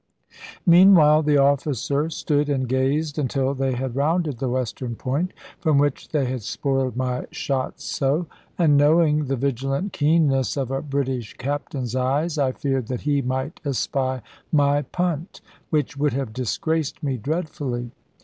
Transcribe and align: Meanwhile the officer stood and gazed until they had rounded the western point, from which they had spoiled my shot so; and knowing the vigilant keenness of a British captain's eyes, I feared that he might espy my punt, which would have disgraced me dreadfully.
Meanwhile 0.65 1.21
the 1.21 1.37
officer 1.37 2.09
stood 2.09 2.49
and 2.49 2.67
gazed 2.67 3.19
until 3.19 3.53
they 3.53 3.73
had 3.73 3.95
rounded 3.95 4.39
the 4.39 4.49
western 4.49 4.95
point, 4.95 5.31
from 5.59 5.77
which 5.77 6.09
they 6.09 6.25
had 6.25 6.41
spoiled 6.41 6.95
my 6.97 7.27
shot 7.29 7.79
so; 7.79 8.25
and 8.57 8.75
knowing 8.77 9.25
the 9.25 9.35
vigilant 9.35 9.93
keenness 9.93 10.57
of 10.57 10.71
a 10.71 10.81
British 10.81 11.37
captain's 11.37 11.95
eyes, 11.95 12.39
I 12.39 12.51
feared 12.51 12.87
that 12.87 13.01
he 13.01 13.21
might 13.21 13.61
espy 13.63 14.21
my 14.51 14.81
punt, 14.81 15.39
which 15.69 15.95
would 15.97 16.13
have 16.13 16.33
disgraced 16.33 17.03
me 17.03 17.17
dreadfully. 17.17 17.91